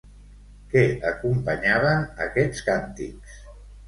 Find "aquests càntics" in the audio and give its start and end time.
2.25-3.37